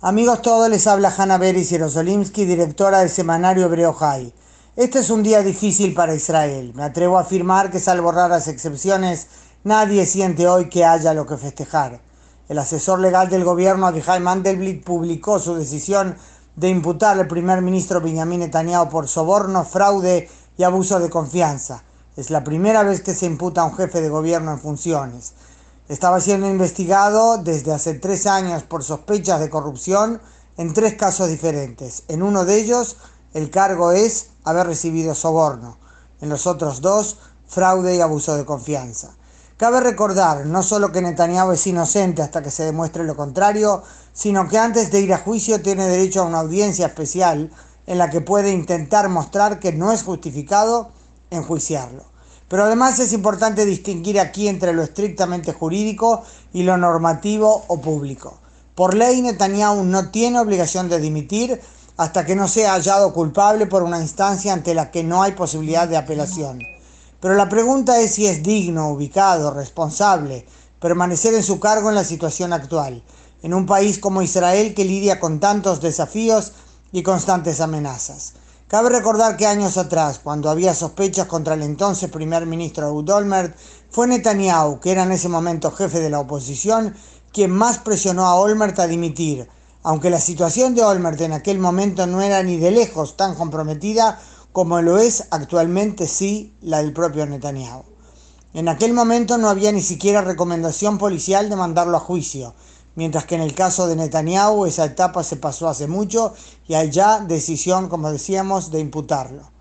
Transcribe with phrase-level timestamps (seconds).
[0.00, 4.32] Amigos todos, les habla Hanna Beris Jerosolimsky, directora del semanario Hebreo High.
[4.76, 6.72] Este es un día difícil para Israel.
[6.76, 9.26] Me atrevo a afirmar que, salvo raras excepciones,
[9.64, 12.00] nadie siente hoy que haya lo que festejar.
[12.48, 16.16] El asesor legal del gobierno, Avihai Mandelblit, publicó su decisión
[16.54, 21.82] de imputar al primer ministro Benjamin Netanyahu por soborno, fraude y abuso de confianza.
[22.16, 25.34] Es la primera vez que se imputa a un jefe de gobierno en funciones.
[25.88, 30.20] Estaba siendo investigado desde hace tres años por sospechas de corrupción
[30.58, 32.02] en tres casos diferentes.
[32.08, 32.98] En uno de ellos,
[33.32, 35.78] el cargo es haber recibido soborno.
[36.20, 39.16] En los otros dos, fraude y abuso de confianza.
[39.56, 43.82] Cabe recordar no solo que Netanyahu es inocente hasta que se demuestre lo contrario,
[44.12, 47.50] sino que antes de ir a juicio tiene derecho a una audiencia especial
[47.86, 50.90] en la que puede intentar mostrar que no es justificado
[51.30, 52.04] enjuiciarlo.
[52.48, 58.38] Pero además es importante distinguir aquí entre lo estrictamente jurídico y lo normativo o público.
[58.74, 61.60] Por ley, Netanyahu no tiene obligación de dimitir
[61.96, 65.88] hasta que no sea hallado culpable por una instancia ante la que no hay posibilidad
[65.88, 66.60] de apelación.
[67.20, 70.46] Pero la pregunta es si es digno, ubicado, responsable
[70.80, 73.02] permanecer en su cargo en la situación actual,
[73.42, 76.52] en un país como Israel que lidia con tantos desafíos
[76.92, 78.34] y constantes amenazas.
[78.68, 83.56] Cabe recordar que años atrás, cuando había sospechas contra el entonces primer ministro Ehud Olmert,
[83.88, 86.94] fue Netanyahu, que era en ese momento jefe de la oposición,
[87.32, 89.48] quien más presionó a Olmert a dimitir,
[89.82, 94.20] aunque la situación de Olmert en aquel momento no era ni de lejos tan comprometida
[94.52, 97.84] como lo es actualmente sí la del propio Netanyahu.
[98.52, 102.52] En aquel momento no había ni siquiera recomendación policial de mandarlo a juicio,
[102.98, 106.34] mientras que en el caso de Netanyahu esa etapa se pasó hace mucho
[106.66, 109.52] y hay ya decisión, como decíamos, de imputarlo.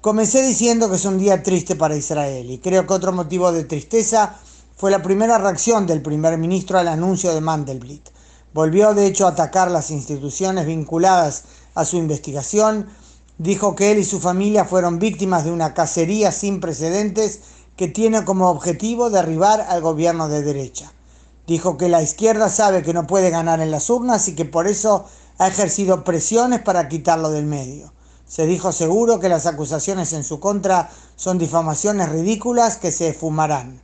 [0.00, 3.64] Comencé diciendo que es un día triste para Israel y creo que otro motivo de
[3.64, 4.36] tristeza
[4.76, 8.08] fue la primera reacción del primer ministro al anuncio de Mandelblit.
[8.54, 11.42] Volvió de hecho a atacar las instituciones vinculadas
[11.74, 12.86] a su investigación,
[13.36, 17.40] dijo que él y su familia fueron víctimas de una cacería sin precedentes
[17.74, 20.92] que tiene como objetivo derribar al gobierno de derecha.
[21.46, 24.66] Dijo que la izquierda sabe que no puede ganar en las urnas y que por
[24.66, 25.04] eso
[25.38, 27.92] ha ejercido presiones para quitarlo del medio.
[28.26, 33.80] Se dijo seguro que las acusaciones en su contra son difamaciones ridículas que se fumarán.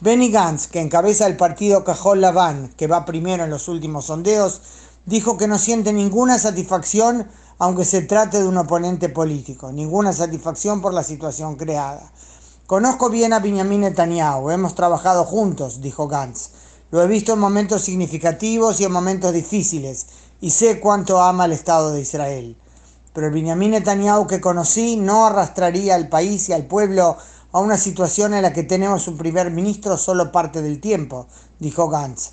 [0.00, 4.62] Benny Gantz, que encabeza el partido Cajol Laván, que va primero en los últimos sondeos,
[5.04, 7.28] dijo que no siente ninguna satisfacción
[7.58, 12.10] aunque se trate de un oponente político, ninguna satisfacción por la situación creada.
[12.66, 16.50] Conozco bien a Benjamin Netanyahu, hemos trabajado juntos, dijo Gantz.
[16.94, 20.06] Lo he visto en momentos significativos y en momentos difíciles,
[20.40, 22.56] y sé cuánto ama al Estado de Israel.
[23.12, 27.16] Pero el Benjamin Netanyahu que conocí no arrastraría al país y al pueblo
[27.50, 31.26] a una situación en la que tenemos un primer ministro solo parte del tiempo,
[31.58, 32.30] dijo Gantz.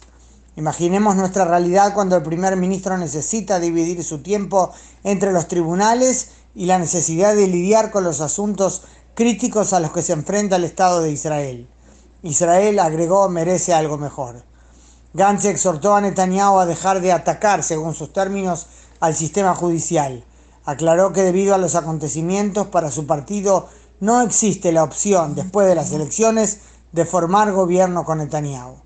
[0.55, 4.73] Imaginemos nuestra realidad cuando el primer ministro necesita dividir su tiempo
[5.03, 8.83] entre los tribunales y la necesidad de lidiar con los asuntos
[9.15, 11.67] críticos a los que se enfrenta el Estado de Israel.
[12.21, 14.50] Israel, agregó, merece algo mejor.
[15.13, 18.67] Gantz exhortó a Netanyahu a dejar de atacar, según sus términos,
[19.01, 20.23] al sistema judicial.
[20.63, 23.67] Aclaró que debido a los acontecimientos para su partido
[23.99, 26.59] no existe la opción, después de las elecciones,
[26.93, 28.77] de formar gobierno con Netanyahu.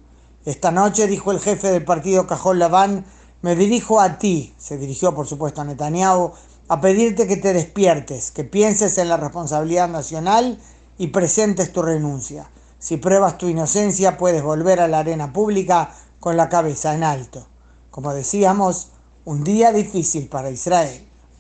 [0.46, 3.06] Esta noche, dijo el jefe del partido Cajón Laván,
[3.44, 6.32] me dirijo a ti, se dirigió por supuesto a Netanyahu,
[6.68, 10.60] a pedirte que te despiertes, que pienses en la responsabilidad nacional
[10.98, 12.50] y presentes tu renuncia.
[12.80, 15.92] Si pruebas tu inocencia, puedes volver a la arena pública
[16.26, 17.46] con la cabeza en alto.
[17.92, 18.94] Como decíamos,
[19.26, 21.08] un día difícil para Israel.